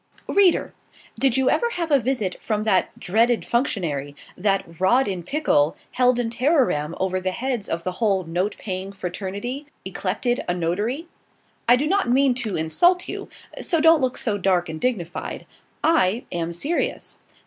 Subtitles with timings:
[0.27, 0.73] READER!
[1.19, 6.19] did you ever have a visit from that dreaded functionary that rod in pickle, held
[6.19, 11.07] in terrorem over the heads of the whole note paying fraternity, yclepted a notary?
[11.69, 13.29] I do not mean to insult you:
[13.61, 15.45] so don't look so dark and dignified.
[15.83, 17.19] I am serious.